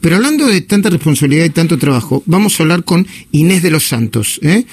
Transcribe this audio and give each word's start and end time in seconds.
Pero 0.00 0.16
hablando 0.16 0.46
de 0.46 0.60
tanta 0.62 0.90
responsabilidad 0.90 1.44
y 1.44 1.50
tanto 1.50 1.78
trabajo, 1.78 2.22
vamos 2.26 2.58
a 2.58 2.62
hablar 2.62 2.84
con 2.84 3.06
Inés 3.32 3.62
de 3.62 3.70
los 3.70 3.86
Santos. 3.86 4.40
¿eh? 4.42 4.64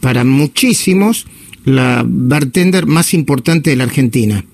Para 0.00 0.24
muchísimos, 0.24 1.26
la 1.64 2.04
bartender 2.06 2.86
más 2.86 3.14
importante 3.14 3.70
de 3.70 3.76
la 3.76 3.84
Argentina. 3.84 4.44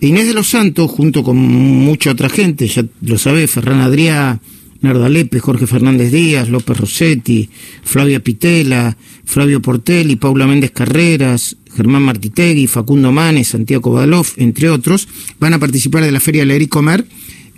Inés 0.00 0.26
de 0.26 0.34
los 0.34 0.48
Santos, 0.48 0.90
junto 0.90 1.22
con 1.22 1.36
mucha 1.36 2.10
otra 2.10 2.28
gente, 2.28 2.66
ya 2.66 2.84
lo 3.02 3.18
sabe, 3.18 3.46
Ferran 3.46 3.80
Adrià, 3.80 4.40
Nardo 4.80 5.04
Alepe, 5.04 5.40
Jorge 5.40 5.66
Fernández 5.66 6.10
Díaz, 6.10 6.48
López 6.48 6.78
Rossetti, 6.78 7.48
Flavia 7.82 8.20
Pitela, 8.20 8.96
Flavio 9.24 9.60
Portelli, 9.60 10.16
Paula 10.16 10.46
Méndez 10.46 10.70
Carreras, 10.70 11.56
Germán 11.76 12.02
Martitegui, 12.02 12.66
Facundo 12.66 13.12
Manes, 13.12 13.48
Santiago 13.48 13.92
Badalov, 13.92 14.26
entre 14.36 14.70
otros, 14.70 15.08
van 15.38 15.54
a 15.54 15.58
participar 15.58 16.02
de 16.02 16.12
la 16.12 16.20
Feria 16.20 16.44
Leer 16.44 16.62
y 16.62 16.68
Comer 16.68 17.06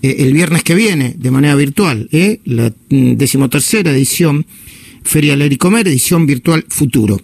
eh, 0.02 0.16
el 0.18 0.34
viernes 0.34 0.62
que 0.62 0.74
viene, 0.74 1.14
de 1.16 1.30
manera 1.30 1.54
virtual, 1.54 2.10
¿eh? 2.12 2.40
la 2.44 2.70
mm, 2.90 3.14
decimotercera 3.14 3.92
edición 3.92 4.44
Feria 5.04 5.36
Leer 5.36 5.52
y 5.52 5.56
Comer, 5.56 5.88
edición 5.88 6.26
virtual 6.26 6.66
Futuro. 6.68 7.18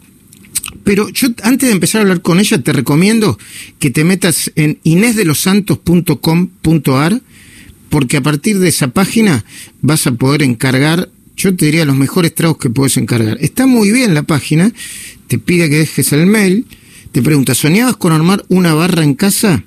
Pero 0.84 1.08
yo, 1.08 1.28
antes 1.42 1.68
de 1.68 1.74
empezar 1.74 2.00
a 2.00 2.02
hablar 2.02 2.20
con 2.22 2.38
ella, 2.40 2.62
te 2.62 2.72
recomiendo 2.72 3.38
que 3.78 3.90
te 3.90 4.04
metas 4.04 4.50
en 4.54 4.78
inesdelosantos.com.ar 4.84 7.20
porque 7.90 8.18
a 8.18 8.22
partir 8.22 8.58
de 8.58 8.68
esa 8.68 8.88
página 8.88 9.44
vas 9.80 10.06
a 10.06 10.12
poder 10.12 10.42
encargar, 10.42 11.08
yo 11.36 11.56
te 11.56 11.66
diría 11.66 11.84
los 11.84 11.96
mejores 11.96 12.34
tragos 12.34 12.58
que 12.58 12.70
puedes 12.70 12.96
encargar. 12.96 13.38
Está 13.40 13.66
muy 13.66 13.90
bien 13.90 14.14
la 14.14 14.22
página, 14.22 14.72
te 15.26 15.38
pide 15.38 15.70
que 15.70 15.78
dejes 15.78 16.12
el 16.12 16.26
mail, 16.26 16.66
te 17.12 17.22
pregunta, 17.22 17.54
¿soñabas 17.54 17.96
con 17.96 18.12
armar 18.12 18.44
una 18.48 18.74
barra 18.74 19.04
en 19.04 19.14
casa? 19.14 19.64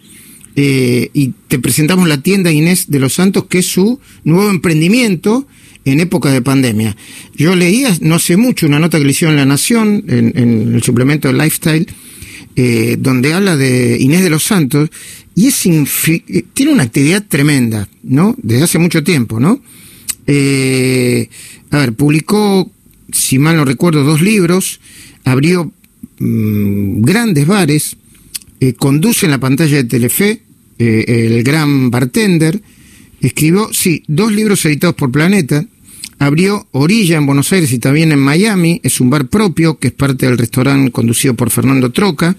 Eh, 0.56 1.10
y 1.14 1.34
te 1.48 1.60
presentamos 1.60 2.08
la 2.08 2.22
tienda 2.22 2.52
Inés 2.52 2.90
de 2.90 3.00
los 3.00 3.14
Santos, 3.14 3.46
que 3.46 3.60
es 3.60 3.68
su 3.68 4.00
nuevo 4.24 4.50
emprendimiento 4.50 5.48
en 5.86 6.00
época 6.00 6.32
de 6.32 6.42
pandemia. 6.42 6.96
Yo 7.36 7.56
leía 7.56 7.96
no 8.02 8.16
hace 8.16 8.38
mucho 8.38 8.68
una 8.68 8.80
nota 8.80 8.98
que 8.98 9.06
le 9.06 9.12
hicieron 9.12 9.36
en 9.36 9.40
La 9.40 9.46
Nación, 9.46 10.04
en, 10.08 10.74
el 10.76 10.84
suplemento 10.84 11.28
de 11.28 11.34
Lifestyle, 11.36 11.88
eh, 12.56 12.98
donde 13.00 13.34
habla 13.34 13.56
de 13.56 13.98
Inés 14.00 14.24
de 14.24 14.30
los 14.30 14.44
Santos, 14.44 14.90
y 15.36 15.48
es 15.48 15.66
eh, 15.66 16.46
tiene 16.54 16.74
una 16.74 16.84
actividad 16.84 17.26
tremenda, 17.28 17.88
¿no? 18.04 18.36
Desde 18.42 18.64
hace 18.64 18.78
mucho 18.80 19.04
tiempo, 19.04 19.40
¿no? 19.40 19.62
A 21.72 21.78
ver, 21.78 21.94
publicó, 21.94 22.70
si 23.12 23.40
mal 23.40 23.56
no 23.56 23.66
recuerdo, 23.66 24.04
dos 24.04 24.22
libros, 24.22 24.80
abrió 25.24 25.72
mm, 26.20 27.02
grandes 27.02 27.48
bares, 27.48 27.96
eh, 28.62 28.74
conduce 28.74 29.26
en 29.26 29.32
la 29.32 29.40
pantalla 29.40 29.76
de 29.76 29.84
Telefe, 29.84 30.44
El 30.78 31.44
Gran 31.44 31.92
Bartender, 31.92 32.62
escribió, 33.20 33.70
sí, 33.74 34.04
dos 34.08 34.32
libros 34.32 34.66
editados 34.66 34.96
por 34.96 35.12
Planeta, 35.12 35.66
abrió 36.18 36.68
Orilla 36.72 37.18
en 37.18 37.26
Buenos 37.26 37.52
Aires 37.52 37.72
y 37.74 37.80
también 37.80 38.12
en 38.12 38.20
Miami, 38.20 38.80
es 38.84 39.02
un 39.02 39.10
bar 39.10 39.28
propio 39.28 39.78
que 39.78 39.88
es 39.88 39.94
parte 39.94 40.28
del 40.28 40.38
restaurante 40.38 40.92
conducido 40.92 41.34
por 41.34 41.50
Fernando 41.50 41.92
Troca, 41.92 42.38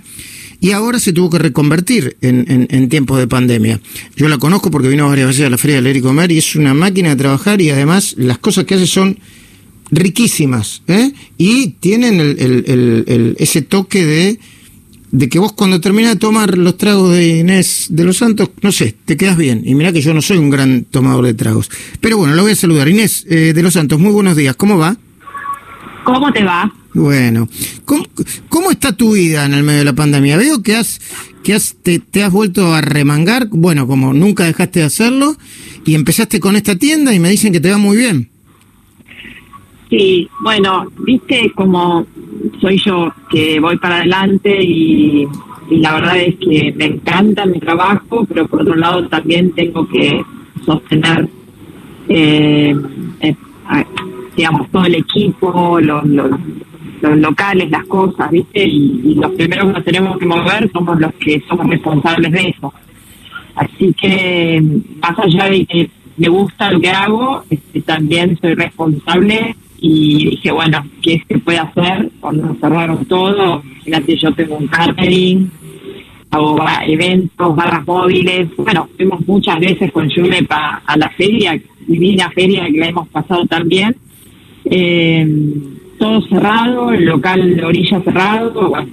y 0.62 0.70
ahora 0.70 1.00
se 1.00 1.12
tuvo 1.12 1.28
que 1.28 1.40
reconvertir 1.40 2.16
en, 2.20 2.88
tiempos 2.88 3.18
de 3.18 3.26
pandemia. 3.26 3.80
Yo 4.14 4.28
la 4.28 4.38
conozco 4.38 4.70
porque 4.70 4.86
vino 4.86 5.08
varias 5.08 5.26
veces 5.26 5.46
a 5.46 5.50
la 5.50 5.58
Feria 5.58 5.76
de 5.76 5.82
Leer 5.82 5.96
y 5.96 6.34
y 6.34 6.38
es 6.38 6.54
una 6.54 6.72
máquina 6.72 7.08
de 7.08 7.16
trabajar 7.16 7.60
y 7.60 7.70
además 7.70 8.14
las 8.16 8.38
cosas 8.38 8.64
que 8.64 8.76
hace 8.76 8.86
son 8.86 9.18
riquísimas 9.90 10.82
¿eh? 10.86 11.12
y 11.36 11.70
tienen 11.80 12.36
ese 13.38 13.62
toque 13.62 14.06
de, 14.06 14.38
de 15.12 15.28
que 15.28 15.38
vos 15.38 15.52
cuando 15.52 15.80
terminás 15.80 16.14
de 16.14 16.18
tomar 16.18 16.56
los 16.56 16.76
tragos 16.78 17.12
de 17.12 17.38
Inés 17.38 17.86
de 17.90 18.04
los 18.04 18.16
Santos, 18.16 18.50
no 18.62 18.72
sé, 18.72 18.96
te 19.04 19.16
quedas 19.16 19.36
bien. 19.36 19.62
Y 19.64 19.74
mira 19.74 19.92
que 19.92 20.00
yo 20.00 20.14
no 20.14 20.22
soy 20.22 20.38
un 20.38 20.50
gran 20.50 20.84
tomador 20.84 21.26
de 21.26 21.34
tragos. 21.34 21.70
Pero 22.00 22.16
bueno, 22.16 22.34
lo 22.34 22.42
voy 22.42 22.52
a 22.52 22.56
saludar. 22.56 22.88
Inés 22.88 23.26
eh, 23.28 23.52
de 23.54 23.62
los 23.62 23.74
Santos, 23.74 24.00
muy 24.00 24.10
buenos 24.10 24.36
días. 24.36 24.56
¿Cómo 24.56 24.78
va? 24.78 24.96
¿Cómo 26.04 26.32
te 26.32 26.42
va? 26.42 26.72
Bueno, 26.94 27.48
¿Cómo, 28.48 28.70
está 28.70 28.92
tu 28.92 29.12
vida 29.12 29.46
en 29.46 29.54
el 29.54 29.62
medio 29.62 29.80
de 29.80 29.84
la 29.84 29.92
pandemia? 29.94 30.36
Veo 30.36 30.62
que 30.62 30.76
has 30.76 31.00
que 31.42 31.54
has, 31.54 31.76
te, 31.82 32.22
has 32.22 32.30
vuelto 32.30 32.72
a 32.72 32.80
remangar, 32.80 33.48
bueno, 33.50 33.86
como 33.86 34.12
nunca 34.12 34.44
dejaste 34.44 34.80
de 34.80 34.86
hacerlo, 34.86 35.36
y 35.84 35.94
empezaste 35.94 36.38
con 36.38 36.54
esta 36.54 36.76
tienda 36.76 37.12
y 37.12 37.18
me 37.18 37.30
dicen 37.30 37.52
que 37.52 37.60
te 37.60 37.70
va 37.70 37.78
muy 37.78 37.96
bien. 37.96 38.30
Sí, 39.90 40.28
bueno, 40.40 40.86
viste 40.98 41.52
como 41.54 42.06
soy 42.60 42.78
yo, 42.78 43.12
que 43.30 43.60
voy 43.60 43.76
para 43.78 43.96
adelante 43.96 44.62
y, 44.62 45.26
la 45.70 45.94
verdad 45.94 46.18
es 46.18 46.36
que 46.36 46.74
me 46.76 46.84
encanta 46.84 47.46
mi 47.46 47.58
trabajo, 47.58 48.26
pero 48.26 48.46
por 48.46 48.60
otro 48.60 48.74
lado 48.74 49.08
también 49.08 49.52
tengo 49.52 49.86
que 49.88 50.22
sostener 50.66 51.28
eh, 52.08 52.76
eh 53.20 53.34
digamos, 54.36 54.70
todo 54.70 54.84
el 54.84 54.96
equipo, 54.96 55.80
los, 55.80 56.04
los, 56.04 56.30
locales, 57.18 57.70
las 57.70 57.84
cosas, 57.86 58.30
¿viste? 58.30 58.64
Y, 58.64 59.14
los 59.14 59.32
primeros 59.32 59.66
que 59.66 59.72
nos 59.72 59.84
tenemos 59.84 60.18
que 60.18 60.26
mover 60.26 60.70
somos 60.72 61.00
los 61.00 61.12
que 61.14 61.42
somos 61.48 61.68
responsables 61.68 62.32
de 62.32 62.48
eso. 62.48 62.72
Así 63.54 63.94
que, 63.94 64.62
más 65.00 65.18
allá 65.18 65.44
de 65.46 65.66
que 65.66 65.90
me 66.16 66.28
gusta 66.28 66.70
lo 66.70 66.80
que 66.80 66.90
hago, 66.90 67.42
este, 67.50 67.82
también 67.82 68.38
soy 68.40 68.54
responsable 68.54 69.56
y 69.82 70.30
dije, 70.30 70.50
bueno, 70.52 70.86
¿qué 71.02 71.22
se 71.28 71.38
puede 71.38 71.58
hacer 71.58 72.08
cuando 72.20 72.54
cerraron 72.60 73.04
todo? 73.04 73.62
Fíjate, 73.84 74.16
yo 74.16 74.32
tengo 74.32 74.56
un 74.56 74.68
catering, 74.68 75.50
hago 76.30 76.56
eventos, 76.86 77.56
barras 77.56 77.86
móviles. 77.86 78.48
Bueno, 78.56 78.88
fuimos 78.96 79.26
muchas 79.26 79.58
veces 79.60 79.92
con 79.92 80.08
Julepa 80.08 80.82
a 80.86 80.96
la 80.96 81.10
feria, 81.10 81.60
divina 81.86 82.30
feria 82.30 82.64
que 82.66 82.78
la 82.78 82.88
hemos 82.88 83.08
pasado 83.08 83.44
también 83.46 83.94
eh, 84.64 85.26
todo 85.98 86.20
cerrado, 86.22 86.92
el 86.92 87.04
local 87.04 87.56
de 87.56 87.64
orilla 87.64 88.00
cerrado, 88.00 88.68
bueno, 88.68 88.88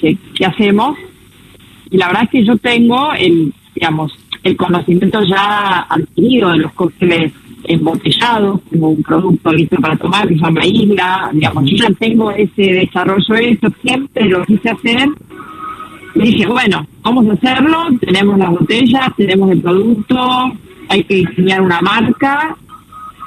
¿qué 0.00 0.46
hacemos? 0.46 0.96
Y 1.90 1.96
la 1.98 2.08
verdad 2.08 2.24
es 2.24 2.30
que 2.30 2.44
yo 2.44 2.56
tengo 2.56 3.12
el, 3.12 3.52
digamos, 3.74 4.12
el 4.42 4.56
conocimiento 4.56 5.22
ya 5.22 5.80
adquirido 5.80 6.52
de 6.52 6.58
los 6.58 6.72
cócteles 6.72 7.32
embotellados, 7.64 8.60
como 8.70 8.90
un 8.90 9.02
producto 9.02 9.52
listo 9.52 9.76
para 9.76 9.96
tomar 9.96 10.28
que 10.28 10.34
se 10.34 10.40
llama 10.40 10.64
Isla, 10.64 11.30
digamos, 11.32 11.64
yo 11.70 11.76
ya 11.76 11.94
tengo 11.94 12.30
ese 12.30 12.62
desarrollo 12.62 13.34
eso, 13.34 13.68
siempre 13.82 14.24
lo 14.28 14.44
quise 14.44 14.70
hacer. 14.70 15.08
Dije, 16.14 16.46
bueno, 16.46 16.86
vamos 17.02 17.28
a 17.28 17.32
hacerlo, 17.32 17.86
tenemos 18.00 18.38
las 18.38 18.50
botellas, 18.50 19.08
tenemos 19.16 19.50
el 19.50 19.60
producto, 19.60 20.52
hay 20.88 21.02
que 21.04 21.14
diseñar 21.16 21.60
una 21.60 21.80
marca 21.80 22.56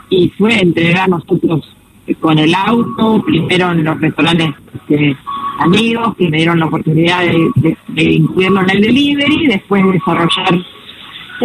y 0.09 0.29
fue 0.29 0.61
entregar 0.61 1.09
nosotros 1.09 1.75
con 2.21 2.39
el 2.39 2.55
auto, 2.55 3.21
primero 3.25 3.71
en 3.71 3.83
los 3.83 3.99
restaurantes 3.99 4.49
este, 4.73 5.17
amigos 5.59 6.15
que 6.15 6.29
me 6.29 6.37
dieron 6.37 6.59
la 6.59 6.67
oportunidad 6.67 7.23
de, 7.23 8.03
incluirlo 8.03 8.61
en 8.61 8.69
el 8.69 8.81
delivery, 8.81 9.47
después 9.47 9.83
desarrollar 9.91 10.65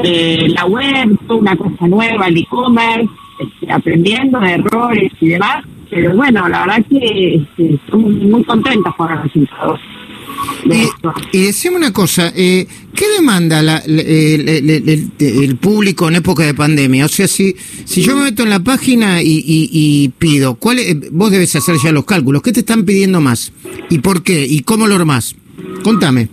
eh, 0.02 0.48
la 0.48 0.66
web, 0.66 1.18
una 1.28 1.56
cosa 1.56 1.86
nueva, 1.86 2.28
el 2.28 2.38
e-commerce, 2.38 3.08
este, 3.38 3.72
aprendiendo 3.72 4.40
de 4.40 4.52
errores 4.52 5.12
y 5.20 5.28
demás. 5.28 5.64
Pero 5.90 6.14
bueno, 6.14 6.48
la 6.48 6.60
verdad 6.60 6.86
que 6.88 7.34
este, 7.34 7.74
estamos 7.74 8.10
muy 8.12 8.42
contentos 8.44 8.94
con 8.96 9.10
los 9.10 9.22
resultados. 9.24 9.80
Y, 11.32 11.42
decime 11.42 11.76
una 11.76 11.92
cosa, 11.92 12.32
eh, 12.34 12.66
¿qué 12.94 13.04
demanda 13.16 13.60
el, 13.84 15.56
público 15.60 16.08
en 16.08 16.16
época 16.16 16.44
de 16.44 16.54
pandemia? 16.54 17.04
O 17.04 17.08
sea, 17.08 17.28
si, 17.28 17.54
si 17.84 18.02
yo 18.02 18.16
me 18.16 18.24
meto 18.24 18.42
en 18.42 18.50
la 18.50 18.60
página 18.60 19.20
y, 19.22 20.10
pido, 20.18 20.54
¿cuál 20.54 20.78
vos 21.12 21.30
debes 21.30 21.54
hacer 21.56 21.76
ya 21.82 21.92
los 21.92 22.04
cálculos, 22.04 22.42
¿qué 22.42 22.52
te 22.52 22.60
están 22.60 22.84
pidiendo 22.84 23.20
más? 23.20 23.52
¿Y 23.90 23.98
por 23.98 24.22
qué? 24.22 24.46
¿Y 24.46 24.60
cómo 24.60 24.86
lo 24.86 25.04
más? 25.04 25.36
Contame. 25.82 26.28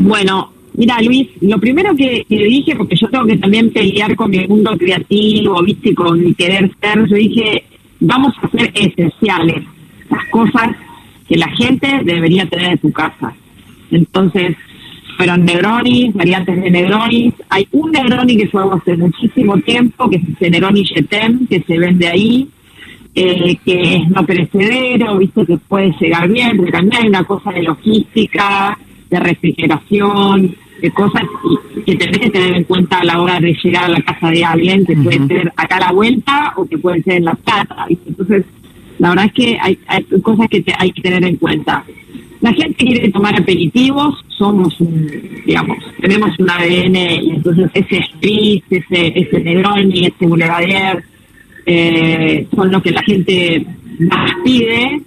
Bueno, 0.00 0.53
mira 0.74 1.00
Luis, 1.00 1.28
lo 1.40 1.58
primero 1.58 1.94
que, 1.96 2.24
dije, 2.28 2.76
porque 2.76 2.96
yo 2.96 3.08
tengo 3.08 3.26
que 3.26 3.38
también 3.38 3.70
pelear 3.70 4.14
con 4.16 4.30
mi 4.30 4.46
mundo 4.46 4.76
creativo, 4.76 5.62
viste, 5.62 5.94
con 5.94 6.22
mi 6.22 6.34
querer 6.34 6.70
ser, 6.80 7.06
yo 7.06 7.16
dije, 7.16 7.64
vamos 8.00 8.34
a 8.42 8.48
ser 8.48 8.70
esenciales, 8.74 9.64
las 10.10 10.24
cosas 10.28 10.76
que 11.28 11.36
la 11.36 11.48
gente 11.48 12.00
debería 12.04 12.46
tener 12.46 12.72
en 12.72 12.80
su 12.80 12.92
casa. 12.92 13.34
Entonces, 13.90 14.56
fueron 15.16 15.44
Negronis, 15.44 16.12
variantes 16.12 16.60
de 16.60 16.70
Negronis. 16.70 17.34
Hay 17.48 17.66
un 17.72 17.92
Negroni 17.92 18.36
que 18.36 18.48
fue 18.48 18.62
hace 18.70 18.96
muchísimo 18.96 19.56
tiempo, 19.58 20.10
que 20.10 20.16
es 20.16 20.22
el 20.40 20.50
Negroni 20.50 20.84
Yetem, 20.84 21.46
que 21.46 21.62
se 21.62 21.78
vende 21.78 22.08
ahí, 22.08 22.48
eh, 23.14 23.56
que 23.64 23.96
es 23.96 24.08
no 24.10 24.26
perecedero, 24.26 25.16
viste 25.18 25.46
que 25.46 25.56
puede 25.56 25.94
llegar 26.00 26.28
bien, 26.28 26.56
porque 26.56 26.72
también 26.72 27.02
hay 27.02 27.08
una 27.08 27.24
cosa 27.24 27.52
de 27.52 27.62
logística, 27.62 28.76
de 29.08 29.20
refrigeración, 29.20 30.56
de 30.84 30.90
cosas 30.90 31.22
que 31.86 31.96
tenés 31.96 32.18
que 32.18 32.28
tener 32.28 32.56
en 32.56 32.64
cuenta 32.64 32.98
a 32.98 33.04
la 33.04 33.22
hora 33.22 33.40
de 33.40 33.56
llegar 33.64 33.84
a 33.84 33.88
la 33.88 34.02
casa 34.02 34.28
de 34.28 34.44
alguien, 34.44 34.84
que 34.84 34.94
puede 34.96 35.26
ser 35.26 35.50
acá 35.56 35.76
a 35.76 35.80
la 35.80 35.92
vuelta 35.92 36.52
o 36.56 36.66
que 36.66 36.76
puede 36.76 37.02
ser 37.02 37.14
en 37.14 37.24
la 37.24 37.34
plata. 37.34 37.86
Entonces, 37.88 38.44
la 38.98 39.08
verdad 39.08 39.24
es 39.24 39.32
que 39.32 39.58
hay, 39.58 39.78
cosas 40.20 40.46
que 40.50 40.62
hay 40.78 40.92
que 40.92 41.00
tener 41.00 41.24
en 41.24 41.36
cuenta. 41.36 41.82
La 42.42 42.52
gente 42.52 42.74
quiere 42.74 43.10
tomar 43.10 43.34
aperitivos, 43.34 44.22
somos, 44.28 44.78
un, 44.78 45.10
digamos, 45.46 45.78
tenemos 46.02 46.38
un 46.38 46.50
ADN 46.50 46.96
y 46.96 47.30
entonces 47.30 47.70
ese 47.72 48.02
Spritz, 48.02 48.64
ese, 48.68 49.18
ese 49.18 49.40
Negroni, 49.40 50.04
ese 50.04 50.26
Boulevard, 50.26 51.02
eh, 51.64 52.46
son 52.54 52.70
lo 52.70 52.82
que 52.82 52.90
la 52.90 53.02
gente 53.02 53.64
más 54.00 54.32
pide, 54.44 55.00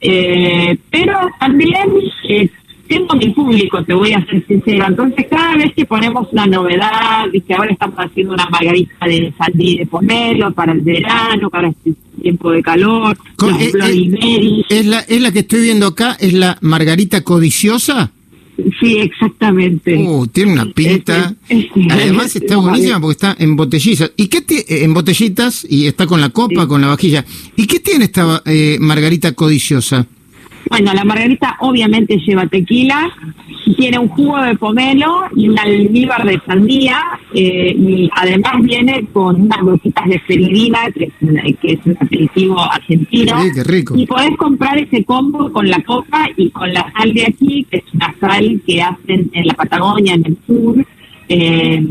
eh, 0.00 0.76
pero 0.90 1.30
también 1.38 1.88
eh, 2.28 2.50
tengo 2.88 3.14
mi 3.16 3.30
público, 3.30 3.82
te 3.84 3.94
voy 3.94 4.12
a 4.12 4.24
ser 4.26 4.46
sincera. 4.46 4.86
Entonces, 4.88 5.26
cada 5.30 5.56
vez 5.56 5.72
que 5.74 5.84
ponemos 5.86 6.28
una 6.32 6.46
novedad, 6.46 7.26
y 7.32 7.40
que 7.40 7.54
ahora 7.54 7.72
estamos 7.72 7.96
haciendo 7.98 8.34
una 8.34 8.46
margarita 8.50 9.06
de 9.06 9.32
sandí 9.38 9.78
de 9.78 9.86
pomelo 9.86 10.52
para 10.52 10.72
el 10.72 10.80
verano, 10.80 11.50
para 11.50 11.68
este 11.68 11.94
tiempo 12.20 12.50
de 12.50 12.62
calor, 12.62 13.16
Con- 13.36 13.54
eh, 13.60 13.72
eh, 13.82 14.62
es, 14.68 14.86
la, 14.86 15.00
es 15.00 15.20
la 15.20 15.32
que 15.32 15.40
estoy 15.40 15.62
viendo 15.62 15.86
acá, 15.88 16.16
es 16.20 16.32
la 16.32 16.56
margarita 16.60 17.22
codiciosa. 17.22 18.10
Sí, 18.78 18.98
exactamente. 18.98 19.96
Uh, 19.96 20.28
tiene 20.28 20.52
una 20.52 20.66
pinta. 20.66 21.34
Es- 21.48 21.64
es- 21.74 21.90
Además 21.90 22.26
es- 22.26 22.36
está 22.42 22.54
es- 22.54 22.60
buenísima 22.60 23.00
porque 23.00 23.12
está 23.12 23.36
en 23.38 23.56
botellitas. 23.56 24.12
¿Y 24.16 24.28
qué 24.28 24.38
eh, 24.48 24.84
en 24.84 24.94
botellitas 24.94 25.66
y 25.68 25.86
está 25.86 26.06
con 26.06 26.20
la 26.20 26.28
copa, 26.28 26.62
Sí. 26.62 26.68
con 26.68 26.80
la 26.80 26.86
vajilla? 26.88 27.24
¿Y 27.56 27.66
qué 27.66 27.80
tiene 27.80 28.04
esta 28.04 28.42
eh, 28.46 28.76
margarita 28.80 29.32
codiciosa? 29.32 30.06
Bueno, 30.70 30.92
la 30.94 31.04
margarita 31.04 31.56
obviamente 31.60 32.16
lleva 32.18 32.46
tequila, 32.46 33.10
tiene 33.76 33.98
un 33.98 34.08
jugo 34.08 34.40
de 34.42 34.54
pomelo 34.56 35.24
y 35.36 35.48
un 35.48 35.58
almíbar 35.58 36.24
de 36.24 36.40
sandía, 36.46 36.98
eh, 37.34 37.74
y 37.78 38.10
además 38.14 38.54
viene 38.62 39.06
con 39.12 39.40
unas 39.42 39.60
gotitas 39.60 40.06
de 40.06 40.18
feridina, 40.20 40.78
que 40.94 41.04
es, 41.04 41.12
una- 41.20 41.42
que 41.42 41.72
es 41.72 41.78
un 41.84 41.96
aperitivo 42.00 42.60
argentino. 42.60 43.42
Sí, 43.42 43.48
qué 43.54 43.64
rico. 43.64 43.94
Y 43.96 44.06
podés 44.06 44.36
comprar 44.36 44.78
ese 44.78 45.04
combo 45.04 45.50
con 45.52 45.68
la 45.68 45.80
copa 45.82 46.26
y 46.36 46.50
con 46.50 46.72
la 46.72 46.90
sal 46.92 47.12
de 47.14 47.26
aquí, 47.26 47.66
que 47.70 47.78
es 47.78 47.84
una 47.94 48.14
sal 48.20 48.60
que 48.66 48.82
hacen 48.82 49.30
en 49.32 49.46
la 49.46 49.54
Patagonia, 49.54 50.14
en 50.14 50.26
el 50.26 50.36
sur, 50.46 50.84
eh, 51.28 51.82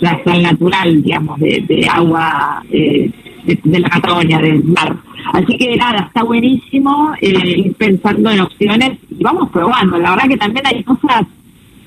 la 0.00 0.22
sal 0.24 0.42
natural, 0.42 1.02
digamos, 1.02 1.38
de, 1.40 1.64
de 1.68 1.86
agua 1.86 2.62
eh, 2.70 3.10
de, 3.54 3.70
de 3.70 3.80
la 3.80 3.88
Patagonia, 3.88 4.38
del 4.38 4.64
mar. 4.64 4.96
Así 5.32 5.56
que 5.56 5.76
nada, 5.76 6.06
está 6.06 6.22
buenísimo 6.22 7.12
eh, 7.20 7.62
ir 7.66 7.74
pensando 7.74 8.30
en 8.30 8.40
opciones 8.40 8.98
y 9.10 9.22
vamos 9.22 9.50
probando. 9.50 9.98
La 9.98 10.10
verdad 10.10 10.28
que 10.28 10.36
también 10.36 10.66
hay 10.66 10.82
cosas 10.82 11.26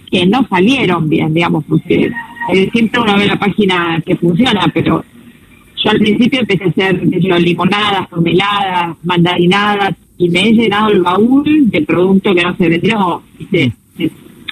que 0.09 0.25
no 0.25 0.45
salieron 0.47 1.09
bien, 1.09 1.33
digamos, 1.33 1.63
porque 1.65 2.11
eh, 2.53 2.69
siempre 2.71 3.01
uno 3.01 3.17
ve 3.17 3.25
la 3.25 3.39
página 3.39 4.01
que 4.05 4.15
funciona, 4.15 4.69
pero 4.73 5.03
yo 5.83 5.91
al 5.91 5.97
principio 5.97 6.39
empecé 6.41 6.63
a 6.63 6.67
hacer 6.67 7.19
yo, 7.19 7.37
limonadas, 7.37 8.07
pomeladas, 8.07 8.95
mandarinadas 9.03 9.95
y 10.17 10.29
me 10.29 10.47
he 10.47 10.53
llenado 10.53 10.89
el 10.91 11.01
baúl 11.01 11.69
de 11.69 11.81
producto 11.81 12.33
que 12.33 12.43
no 12.43 12.55
se 12.55 12.69
vendió. 12.69 13.21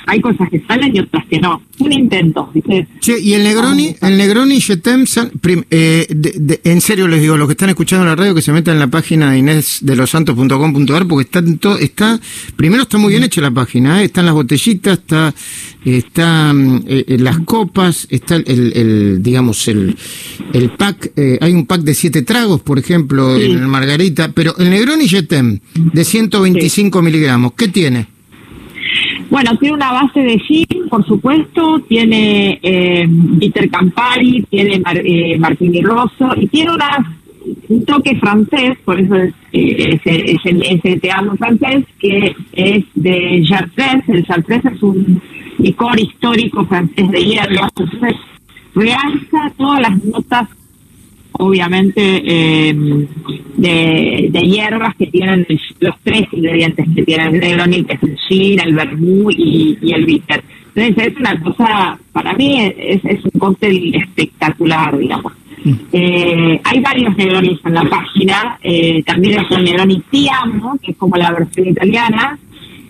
Hay 0.08 0.20
cosas 0.22 0.50
que 0.50 0.62
salen 0.68 0.96
y 0.96 1.00
otras 1.00 1.26
que 1.28 1.40
no. 1.40 1.62
Un 1.80 1.92
intento, 1.94 2.50
¿viste? 2.54 2.88
Che, 3.00 3.20
y 3.20 3.34
el 3.34 3.44
Negroni, 3.44 3.96
el 4.02 4.18
Negroni 4.18 4.60
San- 4.62 5.32
prim- 5.42 5.64
eh, 5.72 6.06
de- 6.10 6.34
de- 6.38 6.62
en 6.64 6.82
serio 6.82 7.08
les 7.08 7.22
digo, 7.22 7.38
los 7.38 7.48
que 7.48 7.54
están 7.54 7.70
escuchando 7.70 8.06
la 8.06 8.16
radio, 8.16 8.36
que 8.36 8.42
se 8.42 8.52
metan 8.52 8.76
en 8.76 8.80
la 8.80 8.88
página 8.88 9.32
de 9.32 9.40
inésdelosantos.com.ar, 9.40 11.08
porque 11.08 11.24
está, 11.26 11.40
en 11.40 11.58
to- 11.58 11.78
está, 11.78 12.20
primero 12.56 12.84
está 12.84 12.98
muy 12.98 13.12
bien 13.12 13.24
hecha 13.24 13.42
la 13.42 13.52
página, 13.52 14.02
¿eh? 14.02 14.06
están 14.06 14.26
las 14.26 14.34
botellitas, 14.34 15.00
está, 15.00 15.34
está 15.86 16.54
mm, 16.54 16.84
eh, 16.88 17.18
las 17.20 17.40
copas, 17.40 18.08
está 18.10 18.36
el, 18.36 18.44
el- 18.48 18.74
el, 18.76 19.24
digamos, 19.24 19.68
el, 19.68 19.96
el 20.54 20.70
pack, 20.72 21.12
eh, 21.16 21.38
hay 21.42 21.54
un 21.54 21.66
pack 21.66 21.82
de 21.82 21.94
siete 21.96 22.22
tragos, 22.24 22.62
por 22.62 22.78
ejemplo, 22.80 23.38
Sí. 23.38 23.46
en 23.52 23.60
el 23.60 23.68
Margarita, 23.68 24.32
pero 24.34 24.56
el 24.58 24.70
Negroni 24.70 25.08
Jetem, 25.08 25.60
de 25.76 26.04
125 26.06 27.02
miligramos, 27.02 27.54
¿qué 27.54 27.68
tiene? 27.68 28.08
Bueno, 29.32 29.58
tiene 29.58 29.76
una 29.76 29.94
base 29.94 30.20
de 30.20 30.38
gin, 30.40 30.68
por 30.90 31.06
supuesto, 31.06 31.80
tiene 31.88 32.60
eh, 32.62 33.08
Campari, 33.72 34.46
tiene 34.50 34.78
mar- 34.80 35.02
eh, 35.04 35.38
Martini 35.40 35.82
Rosso 35.82 36.34
y 36.36 36.48
tiene 36.48 36.74
una, 36.74 37.16
un 37.70 37.86
toque 37.86 38.18
francés, 38.18 38.78
por 38.84 39.00
eso 39.00 39.16
es, 39.16 39.34
eh, 39.54 40.00
ese, 40.04 40.34
ese, 40.34 40.74
ese 40.74 41.00
te 41.00 41.10
amo 41.12 41.38
francés, 41.38 41.86
que 41.98 42.36
es 42.52 42.84
de 42.94 43.42
Chartres. 43.48 44.04
El 44.10 44.26
Chartres 44.26 44.66
es 44.66 44.84
un 44.84 45.22
licor 45.60 45.98
histórico 45.98 46.66
francés 46.66 47.10
de 47.10 47.24
hierro, 47.24 47.64
entonces 47.64 48.16
realza 48.76 49.50
todas 49.58 49.80
las 49.80 50.04
notas 50.04 50.50
obviamente 51.42 52.02
eh, 52.26 52.74
de, 53.58 54.28
de 54.32 54.42
hierbas 54.42 54.96
que 54.96 55.08
tienen 55.08 55.46
los 55.80 55.96
tres 56.04 56.24
ingredientes 56.32 56.86
que 56.96 57.04
tiene 57.04 57.26
el 57.26 57.40
Negroni, 57.40 57.84
que 57.84 57.94
es 57.94 58.04
el 58.04 58.18
gin, 58.28 58.60
el 58.60 58.74
vermú 58.76 59.30
y, 59.32 59.78
y 59.82 59.92
el 59.94 60.06
bitter. 60.06 60.44
Entonces 60.74 61.08
es 61.14 61.18
una 61.20 61.40
cosa, 61.42 62.00
para 62.14 62.34
mí 62.34 62.60
es, 62.78 63.04
es 63.04 63.26
un 63.26 63.40
cóctel 63.40 63.94
espectacular, 63.96 64.98
digamos. 64.98 65.34
Eh, 65.92 66.60
hay 66.64 66.80
varios 66.80 67.16
Negronis 67.18 67.60
en 67.66 67.74
la 67.74 67.84
página, 67.84 68.58
eh, 68.64 69.04
también 69.04 69.42
es 69.42 69.52
el 69.52 69.64
Negroni 69.66 70.02
Tiamo, 70.10 70.78
que 70.82 70.92
es 70.92 70.98
como 70.98 71.18
la 71.18 71.32
versión 71.32 71.68
italiana, 71.68 72.40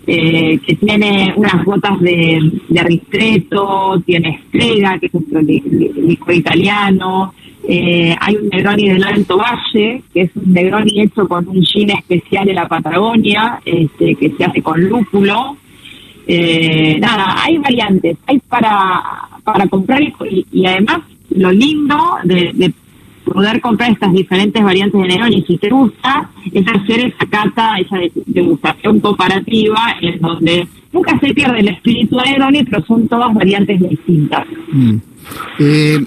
eh, 0.06 0.58
que 0.66 0.74
tiene 0.76 1.32
unas 1.36 1.64
gotas 1.64 2.00
de, 2.00 2.40
de 2.68 2.82
ristretto, 2.82 4.02
tiene 4.06 4.30
estrella, 4.30 4.98
que 4.98 5.06
es 5.06 5.14
otro 5.14 5.40
li- 5.42 5.62
li- 5.70 5.92
licor 6.06 6.34
italiano, 6.34 7.34
eh, 7.68 8.14
hay 8.18 8.36
un 8.36 8.48
Negroni 8.48 8.88
del 8.88 9.04
Alto 9.04 9.38
Valle, 9.38 10.02
que 10.12 10.22
es 10.22 10.30
un 10.34 10.52
Negroni 10.52 11.00
hecho 11.00 11.28
con 11.28 11.46
un 11.48 11.62
gin 11.62 11.90
especial 11.90 12.46
de 12.46 12.54
la 12.54 12.66
Patagonia, 12.66 13.60
este, 13.64 14.14
que 14.16 14.30
se 14.30 14.44
hace 14.44 14.62
con 14.62 14.82
lúpulo. 14.82 15.56
Eh, 16.26 16.98
nada, 17.00 17.42
hay 17.42 17.58
variantes, 17.58 18.16
hay 18.26 18.38
para, 18.40 19.02
para 19.44 19.66
comprar 19.66 20.00
y, 20.02 20.66
además 20.66 21.00
lo 21.30 21.50
lindo 21.50 21.96
de, 22.24 22.52
de 22.54 22.72
poder 23.24 23.60
comprar 23.60 23.90
estas 23.90 24.12
diferentes 24.12 24.62
variantes 24.62 25.00
de 25.00 25.08
Negroni, 25.08 25.42
si 25.42 25.56
te 25.56 25.70
gusta, 25.70 26.28
es 26.52 26.66
hacer 26.66 27.06
esa 27.06 27.26
cata, 27.26 27.76
esa 27.78 27.96
de- 27.96 28.12
degustación 28.26 29.00
comparativa, 29.00 29.96
en 30.00 30.20
donde 30.20 30.66
nunca 30.92 31.18
se 31.18 31.32
pierde 31.32 31.60
el 31.60 31.68
espíritu 31.68 32.16
de 32.18 32.24
Negroni, 32.24 32.64
pero 32.64 32.84
son 32.84 33.08
todas 33.08 33.32
variantes 33.34 33.80
distintas. 33.80 34.46
Mm. 34.70 34.96
Eh, 35.58 36.04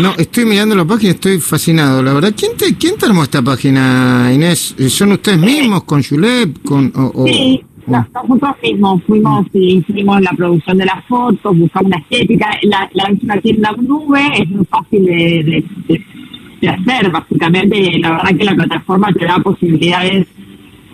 no, 0.00 0.12
estoy 0.18 0.44
mirando 0.44 0.74
la 0.74 0.84
página, 0.84 1.12
estoy 1.12 1.38
fascinado. 1.38 2.02
La 2.02 2.12
verdad, 2.12 2.34
¿quién 2.36 2.52
te, 2.56 2.74
quién 2.76 2.96
te 2.96 3.06
armó 3.06 3.22
esta 3.22 3.42
página, 3.42 4.30
Inés? 4.34 4.74
Eh, 4.78 4.88
¿Son 4.88 5.12
ustedes 5.12 5.38
mismos, 5.38 5.84
con 5.84 6.02
Julep, 6.02 6.62
con 6.64 6.92
o, 6.94 7.12
o- 7.22 7.26
Sí, 7.26 7.60
o- 7.86 7.90
no- 7.90 8.06
nosotros 8.28 8.56
mismos 8.62 9.02
fuimos 9.06 9.46
y 9.52 9.78
hicimos 9.78 10.20
la 10.20 10.30
producción 10.32 10.78
de 10.78 10.86
las 10.86 11.04
fotos, 11.06 11.56
buscamos 11.58 11.86
una 11.88 11.98
estética, 11.98 12.50
la, 12.62 12.88
la 12.92 13.04
es 13.04 13.22
una 13.22 13.36
tienda 13.40 13.72
nube, 13.80 14.20
es 14.40 14.48
muy 14.50 14.64
fácil 14.66 15.04
de, 15.04 15.64
de- 15.88 16.68
hacer, 16.68 17.10
básicamente, 17.10 17.98
la 17.98 18.10
verdad 18.12 18.36
que 18.38 18.44
la 18.44 18.54
plataforma 18.54 19.12
te 19.12 19.24
da 19.24 19.38
posibilidades 19.40 20.28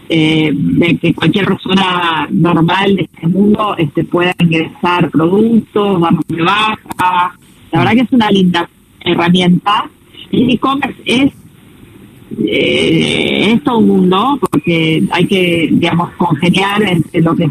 eh, 0.08 0.50
de 0.54 0.96
que 0.96 1.12
cualquier 1.12 1.44
persona 1.44 2.26
normal 2.30 2.96
de 2.96 3.02
este 3.02 3.26
mundo 3.26 3.74
este, 3.76 4.02
pueda 4.04 4.34
ingresar 4.40 5.10
productos, 5.10 6.00
darnos 6.00 6.24
de 6.26 6.40
baja, 6.42 7.38
la 7.72 7.78
verdad 7.80 7.92
que 7.92 8.00
es 8.00 8.12
una 8.12 8.30
linda 8.30 8.68
herramienta. 9.00 9.88
El 10.30 10.50
e-commerce 10.50 11.00
es 11.04 11.32
eh, 12.44 13.52
es 13.52 13.64
todo 13.64 13.78
un 13.78 13.88
mundo 13.88 14.38
porque 14.50 15.02
hay 15.10 15.26
que, 15.26 15.68
digamos, 15.70 16.10
congeniar 16.12 16.82
entre 16.82 17.22
lo 17.22 17.34
que 17.34 17.44
es 17.44 17.50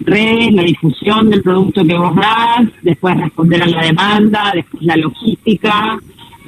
redes, 0.00 0.52
la 0.52 0.62
difusión 0.62 1.30
del 1.30 1.42
producto 1.42 1.84
que 1.84 1.94
vos 1.94 2.14
das, 2.16 2.68
después 2.82 3.16
responder 3.16 3.62
a 3.62 3.66
la 3.66 3.82
demanda, 3.82 4.52
después 4.54 4.82
la 4.82 4.96
logística. 4.96 5.98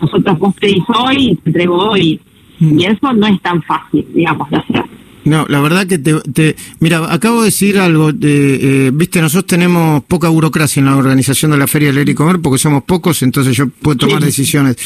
Nosotros 0.00 0.38
vos 0.38 0.54
pedís 0.54 0.85
hoy 0.88 1.30
y 1.30 1.37
te 1.37 1.50
entrego 1.50 1.76
hoy. 1.76 2.20
Mm. 2.58 2.80
Y 2.80 2.85
eso 2.85 3.12
no 3.12 3.26
es 3.26 3.40
tan 3.40 3.62
fácil, 3.62 4.06
digamos, 4.14 4.49
de 4.50 4.56
hacer. 4.56 4.85
No, 5.26 5.45
la 5.49 5.61
verdad 5.61 5.87
que 5.87 5.99
te, 5.99 6.14
te- 6.33 6.56
mira, 6.80 7.12
acabo 7.12 7.40
de 7.40 7.47
decir 7.47 7.78
algo, 7.78 8.12
de, 8.12 8.87
eh, 8.87 8.90
viste, 8.95 9.21
nosotros 9.21 9.47
tenemos 9.47 10.02
poca 10.04 10.28
burocracia 10.28 10.80
en 10.80 10.87
la 10.87 10.97
organización 10.97 11.50
de 11.50 11.59
la 11.59 11.66
Feria 11.66 11.88
del 11.88 11.97
Leer 11.97 12.09
y 12.09 12.14
Comer 12.14 12.38
porque 12.40 12.59
somos 12.59 12.85
pocos, 12.85 13.23
entonces 13.23 13.56
yo 13.56 13.68
puedo 13.68 13.97
tomar 13.99 14.21
Sí. 14.21 14.26
decisiones. 14.26 14.76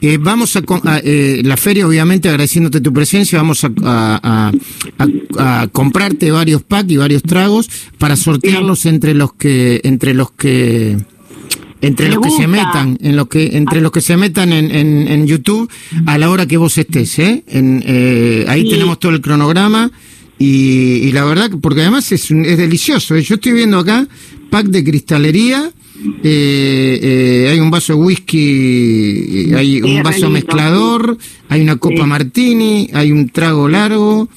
Eh, 0.00 0.16
vamos 0.20 0.56
a, 0.56 0.60
a, 0.84 1.00
eh, 1.04 1.42
la 1.44 1.56
feria, 1.56 1.86
obviamente, 1.86 2.28
agradeciéndote 2.28 2.80
tu 2.80 2.92
presencia, 2.92 3.38
vamos 3.38 3.64
a, 3.64 3.70
a- 3.84 4.20
a- 4.22 4.52
a- 5.38 5.60
a 5.62 5.66
comprarte 5.68 6.30
varios 6.30 6.62
packs 6.62 6.90
y 6.92 6.96
varios 6.96 7.22
tragos 7.22 7.68
para 7.98 8.16
sortearlos 8.16 8.86
entre 8.86 9.14
los 9.14 9.32
que, 9.34 9.80
entre 9.84 10.14
los 10.14 10.30
que, 10.30 10.96
entre 11.82 12.08
Me 12.08 12.14
los 12.16 12.24
que 12.24 12.30
se 12.30 12.46
metan, 12.46 12.98
en 13.00 13.16
los 13.16 13.28
que, 13.28 13.56
entre 13.56 13.80
los 13.80 13.90
que 13.92 14.00
se 14.00 14.16
metan 14.16 14.52
en, 14.52 14.70
en, 14.74 15.08
en 15.08 15.26
YouTube 15.26 15.70
a 16.06 16.18
la 16.18 16.28
hora 16.30 16.46
que 16.46 16.56
vos 16.56 16.76
estés, 16.78 17.18
¿eh? 17.18 17.42
En, 17.48 17.82
eh, 17.86 18.44
ahí 18.48 18.62
Sí. 18.64 18.70
tenemos 18.70 18.98
todo 18.98 19.12
el 19.12 19.20
cronograma 19.20 19.90
y, 20.38 20.96
y 21.08 21.12
la 21.12 21.24
verdad, 21.24 21.50
que- 21.50 21.56
porque 21.56 21.80
además 21.82 22.10
es, 22.12 22.30
es 22.30 22.58
delicioso. 22.58 23.14
¿eh? 23.14 23.22
Yo 23.22 23.36
estoy 23.36 23.52
viendo 23.52 23.78
acá 23.78 24.06
pack 24.50 24.66
de 24.66 24.82
cristalería, 24.84 25.70
eh, 26.22 26.98
eh, 27.02 27.48
hay 27.52 27.60
un 27.60 27.70
vaso 27.70 27.94
de 27.94 27.98
whisky, 28.00 29.52
hay 29.54 29.80
un 29.82 30.02
vaso 30.02 30.28
mezclador, 30.30 31.16
hay 31.48 31.60
una 31.62 31.76
copa 31.76 32.02
Sí. 32.02 32.08
martini, 32.08 32.88
hay 32.92 33.12
un 33.12 33.28
trago 33.28 33.68
largo. 33.68 34.28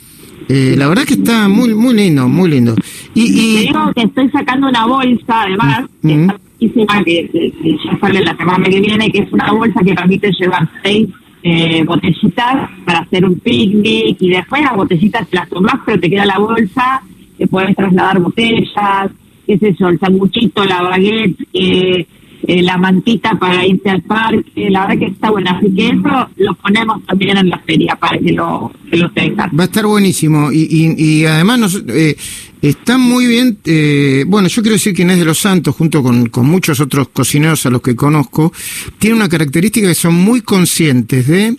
Eh, 0.49 0.75
la 0.77 0.87
verdad 0.87 1.03
que 1.05 1.13
está 1.13 1.47
muy 1.47 1.73
muy 1.73 1.93
lindo, 1.93 2.27
muy 2.27 2.49
lindo. 2.49 2.75
Y, 3.15 3.25
Te 3.33 3.41
y 3.41 3.57
digo 3.67 3.91
que 3.95 4.03
estoy 4.03 4.29
sacando 4.29 4.67
una 4.67 4.85
bolsa, 4.85 5.43
además, 5.43 5.85
Mm. 6.01 6.09
está 6.09 6.39
que, 6.71 7.53
ya 7.85 7.99
sale 7.99 8.21
la 8.21 8.35
semana 8.35 8.65
que 8.65 8.79
viene, 8.79 9.11
que 9.11 9.19
es 9.19 9.31
una 9.31 9.51
bolsa 9.51 9.81
que 9.83 9.93
permite 9.93 10.31
llevar 10.31 10.67
seis 10.83 11.09
eh, 11.43 11.83
botellitas 11.83 12.69
para 12.85 12.99
hacer 12.99 13.25
un 13.25 13.39
picnic 13.39 14.17
y 14.19 14.29
después 14.29 14.61
las 14.61 14.75
botellitas 14.75 15.27
te 15.27 15.35
las 15.35 15.49
tomás, 15.49 15.75
pero 15.85 15.99
te 15.99 16.09
queda 16.09 16.25
la 16.25 16.39
bolsa, 16.39 17.01
te 17.37 17.47
puedes 17.47 17.75
trasladar 17.75 18.19
botellas, 18.19 19.11
qué 19.45 19.53
es 19.53 19.63
eso, 19.63 19.89
el 19.89 19.99
sanguchito, 19.99 20.63
la 20.63 20.81
baguette, 20.81 21.35
eh, 21.53 22.05
eh, 22.47 22.61
la 22.61 22.77
mantita 22.77 23.35
para 23.35 23.65
irte 23.65 23.89
al 23.89 24.01
parque, 24.01 24.69
la 24.69 24.87
verdad 24.87 24.99
que 24.99 25.05
está 25.13 25.31
buena, 25.31 25.51
así 25.51 25.73
que 25.73 25.87
eso 25.87 26.29
lo 26.37 26.53
ponemos 26.55 27.05
también 27.05 27.37
en 27.37 27.49
la 27.49 27.59
feria 27.59 27.95
para 27.95 28.17
que 28.17 28.31
lo, 28.33 28.71
que 28.89 28.97
lo 28.97 29.09
tengan. 29.11 29.49
Va 29.57 29.63
a 29.63 29.65
estar 29.65 29.85
buenísimo. 29.85 30.51
Y, 30.51 30.67
y, 30.69 31.03
y 31.03 31.25
además 31.25 31.59
nos, 31.59 31.83
eh, 31.87 32.15
está 32.61 32.97
muy 32.97 33.27
bien, 33.27 33.57
eh, 33.65 34.23
bueno, 34.27 34.47
yo 34.47 34.61
quiero 34.61 34.73
decir 34.73 34.93
que 34.93 35.03
Inés 35.03 35.19
de 35.19 35.25
los 35.25 35.39
Santos, 35.39 35.75
junto 35.75 36.01
con, 36.01 36.27
con 36.29 36.45
muchos 36.45 36.79
otros 36.79 37.09
cocineros 37.09 37.65
a 37.65 37.69
los 37.69 37.81
que 37.81 37.95
conozco, 37.95 38.53
tiene 38.99 39.15
una 39.15 39.29
característica 39.29 39.87
que 39.87 39.95
son 39.95 40.15
muy 40.15 40.41
conscientes 40.41 41.27
de 41.27 41.55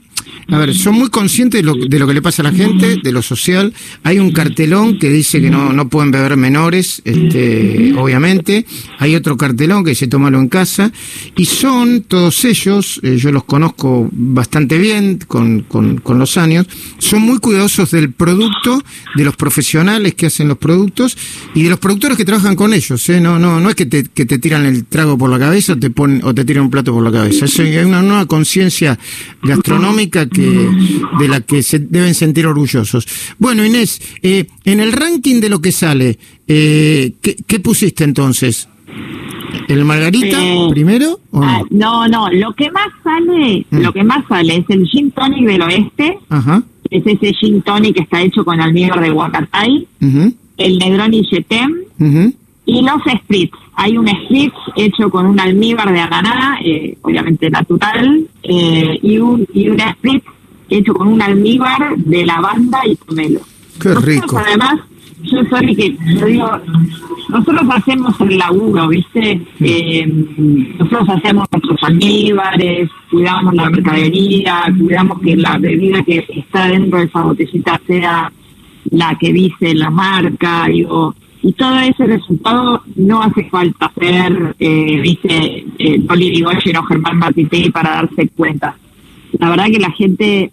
a 0.49 0.59
ver, 0.59 0.75
son 0.75 0.97
muy 0.97 1.09
conscientes 1.09 1.63
de 1.63 1.67
lo, 1.67 1.75
de 1.75 1.99
lo 1.99 2.07
que 2.07 2.15
le 2.15 2.23
pasa 2.23 2.43
a 2.43 2.45
la 2.45 2.53
gente, 2.53 2.97
de 3.03 3.13
lo 3.13 3.23
social. 3.23 3.73
Hay 4.03 4.19
un 4.19 4.33
cartelón 4.33 4.99
que 4.99 5.11
dice 5.11 5.41
que 5.41 5.51
no, 5.51 5.73
no 5.73 5.89
pueden 5.89 6.11
beber 6.11 6.37
menores, 6.37 7.01
este, 7.05 7.95
obviamente. 7.97 8.67
Hay 8.99 9.15
otro 9.15 9.37
cartelón 9.37 9.85
que 9.85 9.91
dice 9.91 10.07
tómalo 10.07 10.39
en 10.39 10.49
casa. 10.49 10.93
Y 11.37 11.47
son 11.47 12.03
todos 12.03 12.45
ellos, 12.45 13.01
eh, 13.03 13.17
yo 13.17 13.33
los 13.33 13.45
conozco 13.45 14.09
bastante 14.13 14.79
bien 14.79 15.19
con, 15.27 15.63
con, 15.63 15.99
con 15.99 16.19
los 16.19 16.37
años, 16.37 16.67
son 16.99 17.23
muy 17.23 17.39
cuidadosos 17.39 17.91
del 17.91 18.13
producto, 18.13 18.83
de 19.15 19.25
los 19.25 19.37
profesionales 19.37 20.15
que 20.15 20.27
hacen 20.27 20.49
los 20.49 20.59
productos 20.59 21.17
y 21.55 21.63
de 21.63 21.71
los 21.71 21.79
productores 21.79 22.17
que 22.17 22.25
trabajan 22.25 22.57
con 22.57 22.75
ellos. 22.75 23.09
¿eh? 23.09 23.21
No, 23.21 23.39
no, 23.39 23.61
no 23.61 23.69
es 23.69 23.75
que 23.75 23.87
te, 23.87 24.05
que 24.05 24.27
te 24.27 24.39
tiran 24.39 24.67
el 24.67 24.85
trago 24.85 25.17
por 25.17 25.31
la 25.31 25.39
cabeza 25.39 25.73
o 25.75 25.79
te, 25.79 25.91
ponen, 25.91 26.23
o 26.25 26.35
te 26.35 26.45
tiran 26.45 26.65
un 26.65 26.71
plato 26.71 26.93
por 26.93 27.03
la 27.03 27.13
cabeza. 27.13 27.45
Es 27.47 27.59
una 27.59 28.03
nueva 28.03 28.27
conciencia 28.27 28.99
gastronómica 29.43 30.27
que, 30.35 30.69
de 31.19 31.29
la 31.29 31.41
que 31.41 31.63
se 31.63 31.79
deben 31.79 32.15
sentir 32.15 32.47
orgullosos. 32.47 33.07
Bueno, 33.39 33.65
Inés, 33.65 34.01
eh, 34.23 34.47
en 34.65 34.81
el 34.81 34.93
ranking 34.93 35.41
de 35.41 35.49
lo 35.49 35.61
que 35.61 35.73
sale, 35.73 36.19
eh, 36.47 37.13
¿qué, 37.23 37.37
¿qué, 37.47 37.61
pusiste 37.61 38.05
entonces? 38.05 38.69
¿El 39.69 39.85
Margarita 39.85 40.45
eh, 40.45 40.67
primero? 40.71 41.21
¿o 41.31 41.41
no? 41.41 41.47
Ah, 41.47 41.63
no, 41.71 42.09
no, 42.09 42.31
lo 42.31 42.53
que 42.55 42.71
más 42.71 42.89
sale, 43.03 43.65
mm. 43.71 43.79
lo 43.79 43.93
que 43.93 44.05
más 44.05 44.27
sale 44.29 44.57
es 44.57 44.65
el 44.69 44.87
Gin 44.87 45.11
Tonic 45.13 45.47
del 45.47 45.63
Oeste. 45.63 46.19
Ajá. 46.29 46.63
Es 46.91 47.07
ese 47.07 47.33
Gin 47.33 47.63
Tonic 47.63 47.95
que 47.97 48.03
está 48.03 48.21
hecho 48.21 48.45
con 48.45 48.61
almíbar 48.61 49.01
de 49.01 49.11
Huacatay. 49.11 49.89
Uh 50.01 50.07
-huh. 50.07 50.35
El 50.57 50.79
Negroni 50.79 51.23
Chetem. 51.23 51.73
Uh 51.99 52.05
-huh. 52.05 52.35
Y 52.67 52.83
los 52.83 53.03
spritz. 53.03 53.57
Hay 53.75 53.99
un 53.99 54.09
spritz 54.09 54.55
hecho 54.77 55.11
con 55.11 55.27
un 55.27 55.39
almíbar 55.39 55.93
de 55.93 56.01
aganá, 56.01 56.59
eh, 56.65 56.97
obviamente 57.03 57.51
natural, 57.51 58.27
eh, 58.43 58.99
y 59.03 59.19
un 59.19 59.47
y 59.53 59.69
un 59.69 59.81
spritz 59.81 60.25
hecho 60.71 60.95
con 60.95 61.09
un 61.09 61.21
almíbar 61.21 61.97
de 61.97 62.25
lavanda 62.25 62.81
y 62.87 62.97
pomelo. 62.97 63.41
Qué 63.81 63.89
nosotros, 63.91 64.05
rico. 64.05 64.39
Además, 64.39 64.81
yo 65.23 65.45
soy 65.51 65.75
que, 65.75 65.97
yo 66.19 66.27
digo, 66.27 66.51
nosotros 67.29 67.63
hacemos 67.71 68.21
el 68.21 68.39
laburo, 68.39 68.89
¿viste? 68.89 69.41
Eh, 69.61 70.07
nosotros 70.79 71.09
hacemos 71.09 71.47
nuestros 71.51 71.83
almíbares, 71.83 72.91
cuidamos 73.11 73.55
la 73.55 73.71
mercadería, 73.71 74.65
cuidamos 74.79 75.21
que 75.21 75.37
la 75.37 75.59
bebida 75.59 76.03
que 76.03 76.27
está 76.29 76.69
dentro 76.69 76.99
de 76.99 77.07
esa 77.07 77.23
botellita 77.23 77.81
sea 77.87 78.33
la 78.91 79.17
que 79.19 79.33
dice 79.33 79.75
la 79.75 79.91
marca, 79.91 80.67
digo, 80.67 81.15
y 81.45 81.53
todo 81.53 81.79
ese 81.79 82.07
resultado 82.07 82.83
no 82.97 83.23
hace 83.23 83.45
falta 83.51 83.93
eh, 84.01 85.01
dice 85.03 85.67
eh, 85.79 86.01
Poli 86.09 86.31
Rigoyen 86.31 86.77
o 86.79 86.85
Germán 86.85 87.19
Matité 87.19 87.71
para 87.71 87.97
darse 87.97 88.29
cuenta. 88.29 88.75
La 89.39 89.51
verdad 89.51 89.67
que 89.67 89.79
la 89.79 89.91
gente 89.91 90.51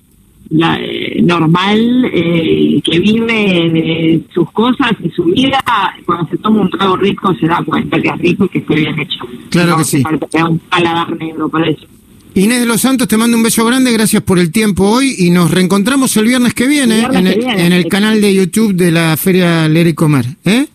la, 0.50 0.78
eh, 0.82 1.22
normal 1.24 2.12
eh, 2.14 2.82
que 2.84 3.00
vive 3.00 3.70
de 3.72 4.22
sus 4.34 4.52
cosas 4.52 4.92
y 5.02 5.10
su 5.12 5.24
vida, 5.24 5.64
cuando 6.06 6.30
se 6.30 6.38
toma 6.40 6.60
un 6.60 6.70
trago 6.70 6.98
rico 6.98 7.34
se 7.40 7.48
da 7.48 7.64
cuenta 7.66 7.98
que 8.02 8.10
es 8.10 8.18
rico 8.18 8.46
y 8.46 8.50
que 8.50 8.60
esté 8.60 8.76
bien 8.76 9.00
hecho. 9.00 9.20
Claro 9.50 9.72
no 9.72 9.78
que 9.78 9.84
sí. 9.86 10.02
Falta 10.02 10.46
un 10.46 10.60
paladar 10.60 11.18
negro 11.18 11.48
para 11.48 11.70
eso. 11.70 11.86
Inés 12.34 12.60
de 12.60 12.66
los 12.66 12.82
Santos, 12.82 13.08
te 13.08 13.16
mando 13.16 13.38
un 13.38 13.44
beso 13.44 13.64
grande, 13.64 13.94
gracias 13.94 14.24
por 14.24 14.40
el 14.40 14.52
tiempo 14.52 14.90
hoy 14.90 15.16
y 15.20 15.30
nos 15.30 15.52
reencontramos 15.52 16.18
el 16.18 16.26
viernes 16.26 16.54
que 16.54 16.68
viene, 16.68 16.96
el 16.96 17.10
viernes 17.12 17.22
en, 17.22 17.28
el, 17.28 17.46
viene. 17.46 17.66
en 17.68 17.72
el 17.72 17.88
canal 17.88 18.20
de 18.20 18.34
YouTube 18.34 18.74
de 18.74 18.92
la 18.92 19.16
Feria 19.16 19.70
Leer 19.70 19.88
y 19.88 19.94
Comer. 19.94 20.26
¿eh? 20.44 20.68